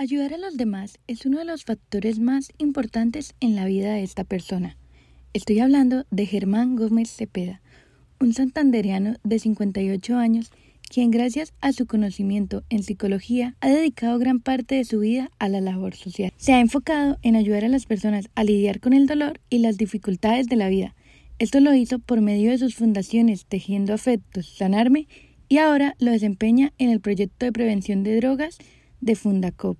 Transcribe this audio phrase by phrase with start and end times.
[0.00, 4.02] Ayudar a los demás es uno de los factores más importantes en la vida de
[4.02, 4.78] esta persona.
[5.34, 7.60] Estoy hablando de Germán Gómez Cepeda,
[8.18, 10.52] un santandereano de 58 años
[10.88, 15.50] quien gracias a su conocimiento en psicología ha dedicado gran parte de su vida a
[15.50, 16.32] la labor social.
[16.38, 19.76] Se ha enfocado en ayudar a las personas a lidiar con el dolor y las
[19.76, 20.94] dificultades de la vida.
[21.38, 25.08] Esto lo hizo por medio de sus fundaciones Tejiendo Afectos, Sanarme
[25.50, 28.56] y ahora lo desempeña en el proyecto de prevención de drogas
[29.00, 29.78] de Fundacop.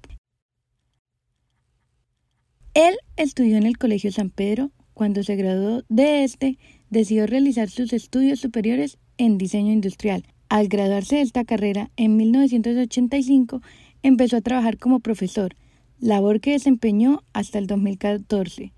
[2.75, 4.71] Él estudió en el Colegio San Pedro.
[4.95, 6.59] Cuando se graduó de este,
[6.91, 10.25] decidió realizar sus estudios superiores en diseño industrial.
[10.49, 13.63] Al graduarse de esta carrera en 1985,
[14.03, 15.55] empezó a trabajar como profesor,
[16.01, 18.73] labor que desempeñó hasta el 2014.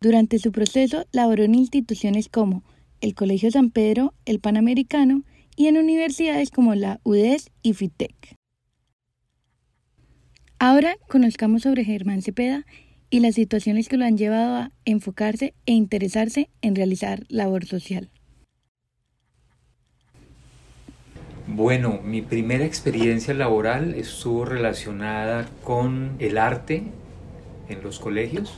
[0.00, 2.64] Durante su proceso laboró en instituciones como
[3.00, 5.22] el Colegio San Pedro, el Panamericano
[5.56, 8.36] y en universidades como la UDES y FITEC.
[10.64, 12.64] Ahora conozcamos sobre Germán Cepeda
[13.10, 18.10] y las situaciones que lo han llevado a enfocarse e interesarse en realizar labor social.
[21.48, 26.84] Bueno, mi primera experiencia laboral estuvo relacionada con el arte
[27.68, 28.56] en los colegios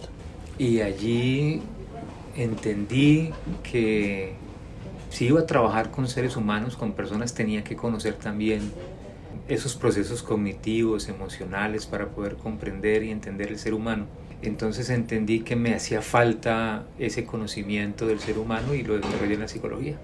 [0.58, 1.62] y allí
[2.36, 3.30] entendí
[3.62, 4.34] que
[5.08, 8.60] si iba a trabajar con seres humanos, con personas, tenía que conocer también
[9.48, 14.06] esos procesos cognitivos, emocionales, para poder comprender y entender el ser humano.
[14.42, 19.40] Entonces entendí que me hacía falta ese conocimiento del ser humano y lo desarrollé en
[19.40, 19.98] la psicología.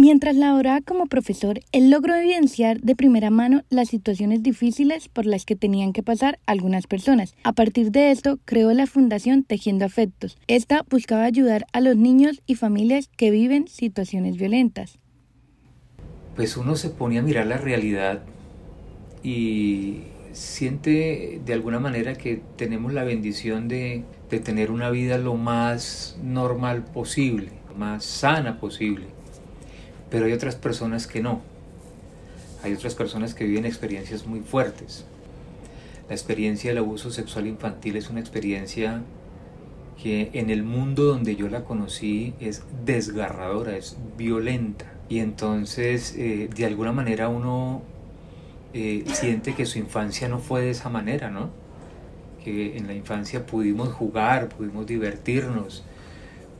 [0.00, 5.44] Mientras laboraba como profesor, él logró evidenciar de primera mano las situaciones difíciles por las
[5.44, 7.34] que tenían que pasar algunas personas.
[7.42, 10.38] A partir de esto, creó la Fundación Tejiendo Afectos.
[10.46, 15.00] Esta buscaba ayudar a los niños y familias que viven situaciones violentas.
[16.38, 18.22] Pues uno se pone a mirar la realidad
[19.22, 24.04] y siente de alguna manera que tenemos la bendición de,
[24.42, 29.18] tener una vida lo más normal posible, lo más sana posible
[30.10, 31.42] pero hay otras personas que no.
[32.62, 35.04] Hay otras personas que viven experiencias muy fuertes.
[36.08, 39.02] La experiencia del abuso sexual infantil es una experiencia
[40.02, 44.86] que en el mundo donde yo la conocí es desgarradora, es violenta.
[45.08, 47.82] Y entonces eh, de alguna manera uno
[48.74, 51.50] eh, siente que su infancia no fue de esa manera, ¿no?
[52.44, 55.84] Que en la infancia pudimos jugar, pudimos divertirnos,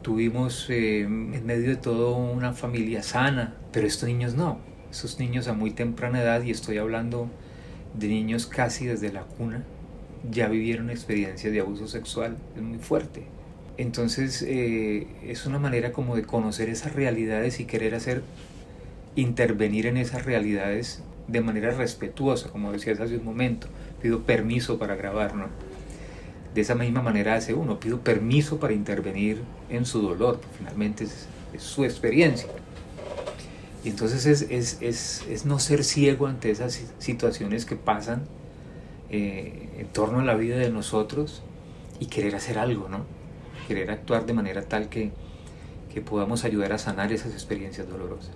[0.03, 4.59] tuvimos eh, en medio de todo una familia sana, pero estos niños no,
[4.91, 7.29] esos niños a muy temprana edad, y estoy hablando
[7.99, 9.65] de niños casi desde la cuna,
[10.31, 13.38] ya vivieron experiencias de abuso sexual, es muy fuerte.
[13.79, 18.23] Entonces eh, es una manera como de conocer esas realidades y querer hacer,
[19.17, 23.69] intervenir en esas realidades de manera respetuosa, como decías hace un momento,
[24.03, 25.47] pido permiso para grabar, ¿no?
[26.55, 31.05] de esa misma manera hace uno, pido permiso para intervenir en su dolor, porque finalmente
[31.05, 31.29] es,
[31.59, 32.49] su experiencia.
[33.85, 38.25] Y entonces es, no ser ciego ante esas situaciones que pasan
[39.09, 41.43] eh, en torno a la vida de nosotros
[42.01, 43.05] y querer hacer algo, ¿no?
[43.69, 45.13] Querer actuar de manera tal que,
[45.93, 48.35] que podamos ayudar a sanar esas experiencias dolorosas.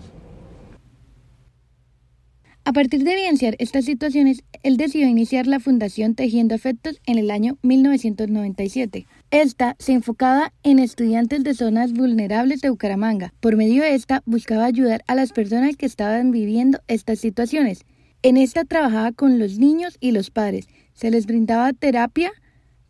[2.65, 7.31] A partir de evidenciar estas situaciones, él decidió iniciar la Fundación Tejiendo Efectos en el
[7.31, 9.07] año 1997.
[9.31, 13.33] Esta se enfocaba en estudiantes de zonas vulnerables de Bucaramanga.
[13.41, 17.85] Por medio de esta, buscaba ayudar a las personas que estaban viviendo estas situaciones.
[18.23, 20.69] En esta trabajaba con los niños y los padres.
[20.95, 22.31] Se les brindaba terapia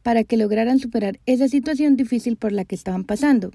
[0.03, 3.51] para que lograran superar esa situación difícil por la que estaban pasando.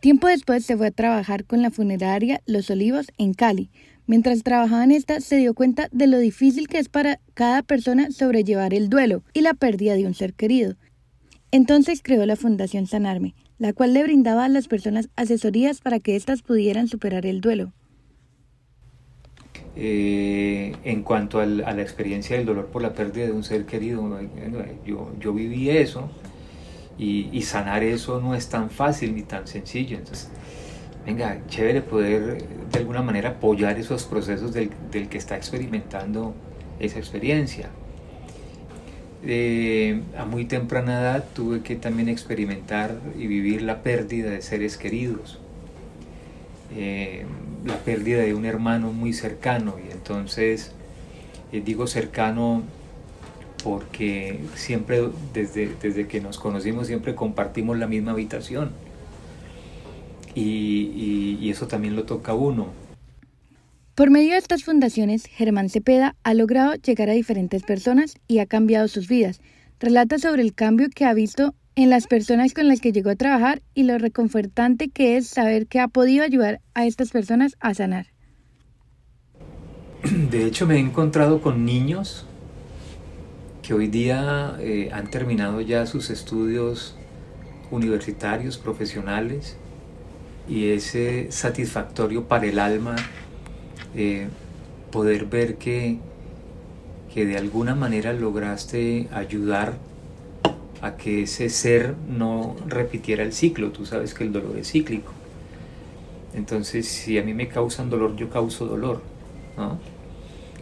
[0.00, 3.70] Tiempo después se fue a trabajar con la funeraria Los Olivos en Cali,
[4.08, 8.10] Mientras trabajaba en esta, se dio cuenta de lo difícil que es para cada persona
[8.10, 10.76] sobrellevar el duelo y la pérdida de un ser querido.
[11.50, 16.16] Entonces creó la Fundación Sanarme, la cual le brindaba a las personas asesorías para que
[16.16, 17.74] éstas pudieran superar el duelo.
[19.80, 24.18] Eh, en cuanto a la experiencia del dolor por la pérdida de un ser querido,
[24.84, 26.10] yo, yo viví eso
[26.98, 29.96] y, sanar eso no es tan fácil ni tan sencillo.
[29.96, 30.30] Entonces,
[31.06, 34.70] venga, chévere poder de alguna manera apoyar esos procesos del,
[35.08, 36.34] que está experimentando
[36.80, 37.68] esa experiencia.
[39.24, 44.76] Eh, a muy temprana edad tuve que también experimentar y vivir la pérdida de seres
[44.76, 45.38] queridos,
[46.74, 47.24] eh,
[47.64, 50.72] la pérdida de un hermano muy cercano y entonces
[51.52, 52.62] eh, digo cercano
[53.64, 58.70] porque siempre desde, desde que nos conocimos siempre compartimos la misma habitación
[60.34, 62.68] y, eso también lo toca uno.
[63.94, 68.46] Por medio de estas fundaciones, Germán Cepeda ha logrado llegar a diferentes personas y ha
[68.46, 69.40] cambiado sus vidas.
[69.80, 73.14] Relata sobre el cambio que ha visto en las personas con las que llegó a
[73.14, 77.72] trabajar y lo reconfortante que es saber que ha podido ayudar a estas personas a
[77.72, 78.06] sanar.
[80.30, 82.26] De hecho, me he encontrado con niños
[83.62, 86.96] que hoy día eh, han terminado ya sus estudios
[87.70, 89.56] universitarios, profesionales,
[90.48, 90.96] y es
[91.32, 92.96] satisfactorio para el alma
[93.94, 94.26] eh,
[94.90, 95.98] poder ver que,
[97.14, 99.78] que de alguna manera lograste ayudar
[100.80, 103.70] a que ese ser no repitiera el ciclo.
[103.70, 105.12] Tú sabes que el dolor es cíclico.
[106.34, 109.02] Entonces, si a mí me causan dolor, yo causo dolor.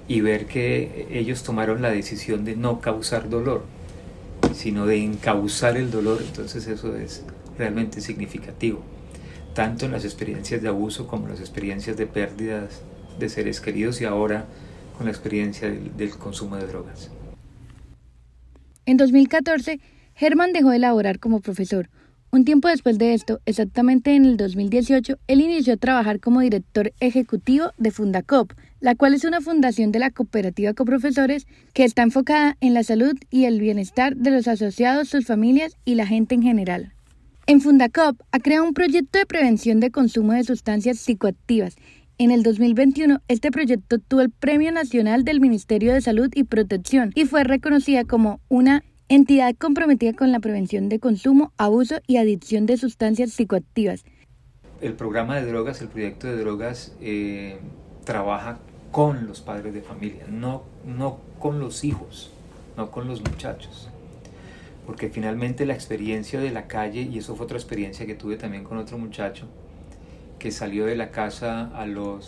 [0.09, 3.65] Y ver que ellos tomaron la decisión de no causar dolor,
[4.55, 7.25] sino de encauzar el dolor, entonces eso es
[7.59, 8.81] realmente significativo,
[9.55, 12.83] tanto en las experiencias de abuso como en las experiencias de pérdidas
[13.19, 14.47] de seres queridos y ahora
[14.97, 17.11] con la experiencia del, consumo de drogas.
[18.87, 19.81] En 2014,
[20.19, 21.91] Herman dejó de laborar como profesor.
[22.31, 26.93] Un tiempo después de esto, exactamente en el 2018, él inició a trabajar como director
[27.01, 32.57] ejecutivo de Fundacop, la cual es una fundación de la cooperativa Coprofesores que está enfocada
[32.61, 36.43] en la salud y el bienestar de los asociados, sus familias y la gente en
[36.43, 36.93] general.
[37.47, 41.77] En Fundacop ha creado un proyecto de prevención de consumo de sustancias psicoactivas
[42.19, 47.13] en el 2021, este proyecto tuvo el Premio Nacional del Ministerio de Salud y Protección
[47.15, 52.67] y fue reconocida como una entidad comprometida con la prevención de consumo, abuso y adicción
[52.67, 54.05] de sustancias psicoactivas.
[54.81, 57.59] El programa de drogas, el proyecto de drogas, eh,
[58.05, 58.59] trabaja
[58.91, 62.31] con los padres de familia, no, no con los hijos,
[62.77, 63.89] no con los muchachos.
[64.87, 68.65] Porque finalmente la experiencia de la calle, y eso fue otra experiencia que tuve también
[68.65, 69.47] con otro muchacho,
[70.39, 72.27] que salió de la casa a los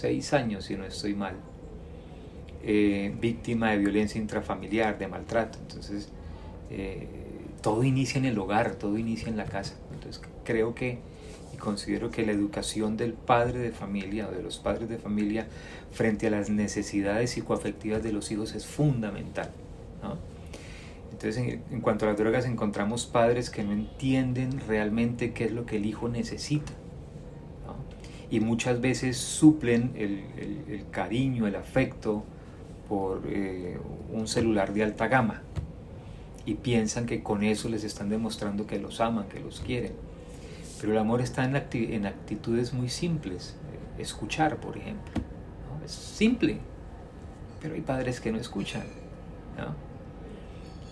[0.00, 1.34] seis años, si no estoy mal,
[2.62, 5.58] eh, víctima de violencia intrafamiliar, de maltrato.
[5.60, 6.10] Entonces,
[6.70, 7.08] eh,
[7.62, 9.74] todo inicia en el hogar, todo inicia en la casa.
[9.92, 10.98] Entonces, creo que
[11.52, 15.46] y considero que la educación del padre de familia o de los padres de familia
[15.92, 19.50] frente a las necesidades psicoafectivas de los hijos es fundamental.
[21.10, 25.66] Entonces, en cuanto a las drogas, encontramos padres que no entienden realmente qué es lo
[25.66, 26.72] que el hijo necesita
[28.30, 32.24] y muchas veces suplen el, cariño, el afecto
[32.88, 33.78] por eh,
[34.12, 35.42] un celular de alta gama
[36.48, 39.92] y piensan que con eso les están demostrando que los aman, que los quieren.
[40.80, 43.54] Pero el amor está en, actitudes muy simples.
[43.98, 45.12] Escuchar, por ejemplo.
[45.84, 46.56] Es simple,
[47.60, 48.84] pero hay padres que no escuchan.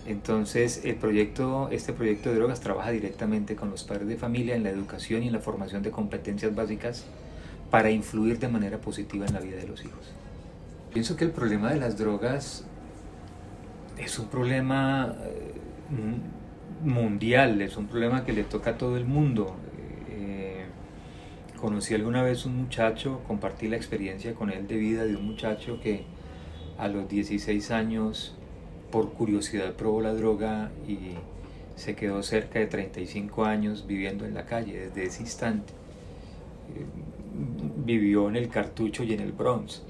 [0.05, 4.63] Entonces, el proyecto, este proyecto de drogas trabaja directamente con los padres de familia en
[4.63, 7.07] la educación y en la formación de competencias básicas
[7.71, 10.13] para influir de manera positiva en la vida de los hijos.
[10.93, 12.67] Pienso que el problema de las drogas
[13.99, 15.55] es un problema eh,
[16.85, 19.57] mundial, es un problema que le toca a todo el mundo.
[20.11, 20.65] Eh,
[21.61, 25.81] conocí alguna vez un muchacho, compartí la experiencia con él de vida de un muchacho
[25.81, 26.05] que
[26.79, 28.35] a los 16 años
[28.91, 30.99] por curiosidad probó la droga y
[31.75, 35.73] se quedó cerca de 35 años viviendo en la calle desde ese instante.
[36.75, 36.85] Eh,
[37.85, 39.83] vivió en el Cartucho y en el Bronx.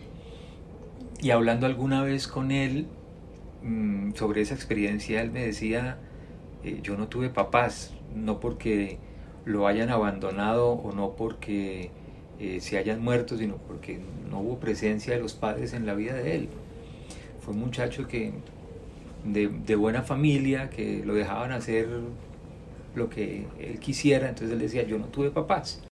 [1.20, 2.86] Y hablando alguna vez con él
[3.62, 5.98] mm, sobre esa experiencia, él me decía,
[6.64, 8.98] eh, yo no tuve papás, no porque
[9.44, 11.90] lo hayan abandonado o no porque
[12.38, 14.00] eh, se hayan muerto, sino porque
[14.30, 16.48] no hubo presencia de los padres en la vida de él.
[17.40, 18.32] Fue un muchacho que
[19.24, 21.88] de, de buena familia, que lo dejaban hacer
[22.94, 25.86] lo que él quisiera, entonces él decía, yo no tuve papás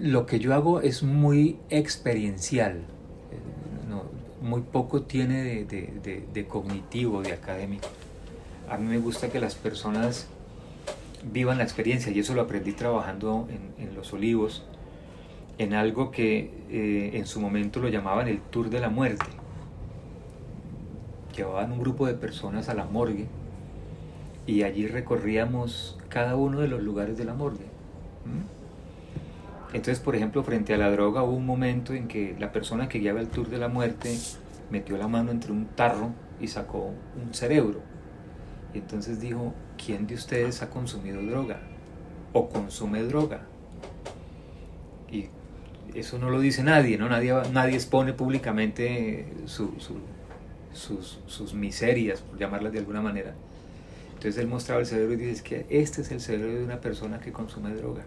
[0.00, 2.84] lo que yo hago es muy experiencial,
[4.42, 7.88] muy poco tiene de, cognitivo, de académico.
[8.68, 10.26] A mí me gusta que las personas
[11.32, 14.64] vivan la experiencia y eso lo aprendí trabajando en, Los Olivos,
[15.58, 19.26] en algo que eh, en su momento lo llamaban el Tour de la Muerte.
[21.36, 23.26] Llevaban un grupo de personas a la morgue
[24.46, 27.66] y allí recorríamos cada uno de los lugares de la morgue.
[29.72, 32.98] Entonces, por ejemplo, frente a la droga hubo un momento en que la persona que
[32.98, 34.18] guiaba el tour de la muerte
[34.70, 36.10] metió la mano entre un tarro
[36.40, 36.90] y sacó
[37.22, 37.80] un cerebro.
[38.74, 41.60] Y entonces dijo, ¿quién de ustedes ha consumido droga?
[42.32, 43.42] ¿O consume droga?
[45.10, 45.28] Y
[45.94, 47.08] eso no lo dice nadie, ¿no?
[47.08, 49.90] Nadie, nadie expone públicamente sus,
[51.26, 53.34] sus miserias, por llamarlas de alguna manera.
[54.08, 57.20] Entonces él mostraba el cerebro y dice que este es el cerebro de una persona
[57.20, 58.04] que consume droga.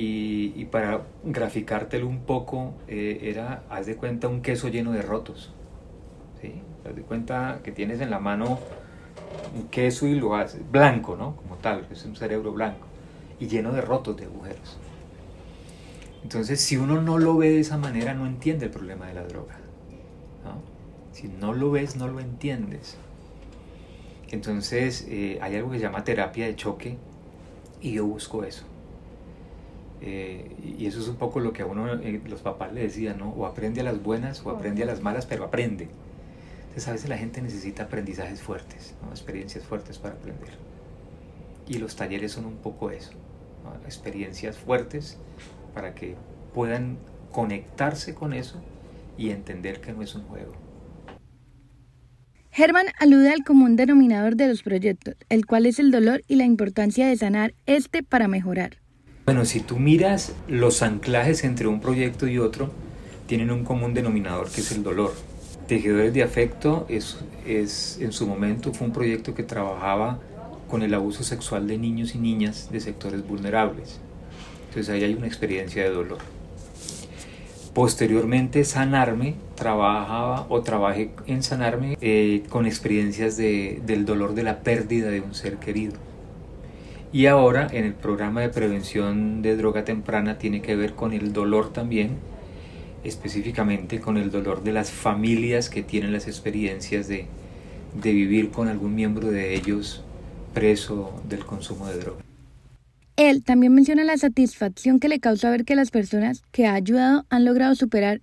[0.00, 5.52] Y, para graficártelo un poco, eh, era, haz de cuenta, un queso lleno de rotos.
[6.40, 6.62] ¿sí?
[6.88, 8.60] Haz de cuenta que tienes en la mano
[9.56, 11.34] un queso y lo haces blanco, ¿no?
[11.34, 12.86] Como tal, es un cerebro blanco
[13.40, 14.78] y lleno de rotos, de agujeros.
[16.22, 19.24] Entonces, si uno no lo ve de esa manera, no entiende el problema de la
[19.24, 19.56] droga.
[21.12, 22.96] Si no lo ves, no lo entiendes.
[24.30, 26.96] Entonces, eh, hay algo que se llama terapia de choque
[27.80, 28.64] y yo busco eso.
[30.00, 33.18] Eh, y eso es un poco lo que a uno eh, los papás le decían,
[33.18, 33.30] ¿no?
[33.30, 35.88] O aprende a las buenas o aprende a las malas, pero aprende.
[36.68, 40.50] Entonces a veces la gente necesita aprendizajes fuertes, experiencias fuertes para aprender.
[41.66, 43.12] Y los talleres son un poco eso,
[43.84, 45.18] experiencias fuertes
[45.74, 46.14] para que
[46.54, 46.98] puedan
[47.32, 48.60] conectarse con eso
[49.16, 50.52] y entender que no es un juego.
[52.52, 56.44] Herman alude al común denominador de los proyectos, el cual es el dolor y la
[56.44, 58.77] importancia de sanar este para mejorar.
[59.28, 62.70] Bueno, si tú miras los anclajes entre un proyecto y otro,
[63.26, 65.12] tienen un común denominador que es el dolor.
[65.66, 70.18] Tejedores de Afecto es, es, en su momento fue un proyecto que trabajaba
[70.70, 74.00] con el abuso sexual de niños y niñas de sectores vulnerables.
[74.68, 76.20] Entonces ahí hay una experiencia de dolor.
[77.74, 84.60] Posteriormente, Sanarme trabajaba o trabajé en Sanarme eh, con experiencias de, del dolor de la
[84.60, 86.07] pérdida de un ser querido.
[87.12, 91.32] Y ahora en el programa de prevención de droga temprana tiene que ver con el
[91.32, 92.16] dolor también,
[93.02, 97.26] específicamente con el dolor de las familias que tienen las experiencias de,
[98.00, 100.02] de vivir con algún miembro de ellos
[100.52, 102.20] preso del consumo de droga.
[103.16, 107.24] Él también menciona la satisfacción que le causa ver que las personas que ha ayudado
[107.30, 108.20] han logrado superar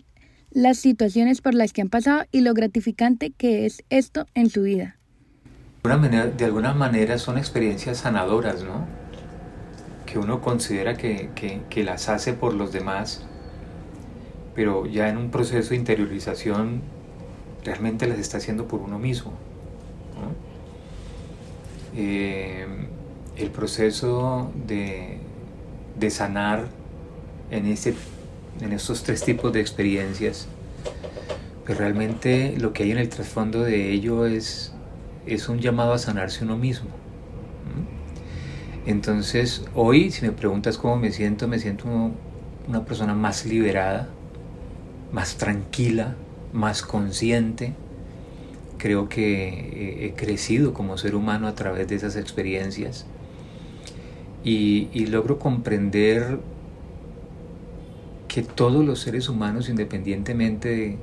[0.51, 4.61] las situaciones por las que han pasado y lo gratificante que es esto en su
[4.61, 4.97] vida.
[5.85, 8.87] De alguna manera son experiencias sanadoras, ¿no?
[10.07, 13.23] Que uno considera que, las hace por los demás,
[14.55, 16.81] pero ya en un proceso de interiorización
[17.63, 19.33] realmente las está haciendo por uno mismo.
[21.95, 22.65] Eh,
[23.37, 25.19] el proceso de,
[26.09, 26.65] sanar
[27.51, 27.93] en, este,
[28.59, 30.47] en estos tres tipos de experiencias,
[30.83, 34.74] pero pues realmente lo que hay en el trasfondo de ello es,
[35.25, 36.89] es un llamado a sanarse uno mismo.
[38.85, 41.87] Entonces, hoy, si me preguntas cómo me siento, me siento
[42.67, 44.09] una persona más liberada,
[45.11, 46.15] más tranquila,
[46.53, 47.73] más consciente.
[48.77, 53.07] Creo que he crecido como ser humano a través de esas experiencias
[54.45, 56.37] y, logro comprender
[58.27, 60.97] que todos los seres humanos, independientemente de,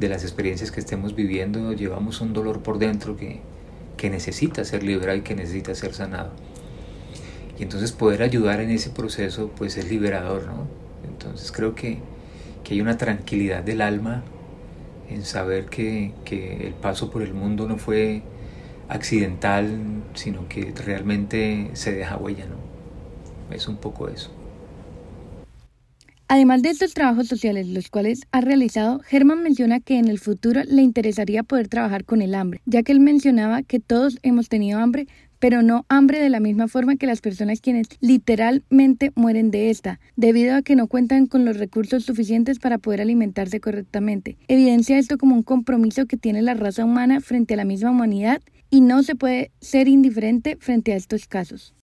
[0.00, 3.40] las experiencias que estemos viviendo, llevamos un dolor por dentro que,
[4.10, 6.30] necesita ser liberado y que necesita ser sanado.
[7.58, 10.66] Y entonces poder ayudar en ese proceso pues es liberador, ¿no?
[11.08, 12.00] Entonces creo que,
[12.68, 14.22] hay una tranquilidad del alma
[15.08, 18.22] en saber que, que, el paso por el mundo no fue
[18.90, 23.54] accidental, sino que realmente se deja huella, ¿no?
[23.54, 24.30] Es un poco eso.
[26.26, 30.62] Además de estos trabajos sociales, los cuales ha realizado, Germán menciona que en el futuro
[30.64, 34.78] le interesaría poder trabajar con el hambre, ya que él mencionaba que todos hemos tenido
[34.78, 35.06] hambre,
[35.38, 40.00] pero no hambre de la misma forma que las personas quienes literalmente mueren de esta,
[40.16, 44.38] debido a que no cuentan con los recursos suficientes para poder alimentarse correctamente.
[44.48, 48.40] Evidencia esto como un compromiso que tiene la raza humana frente a la misma humanidad
[48.70, 51.72] y no se puede ser indiferente frente a estos casos.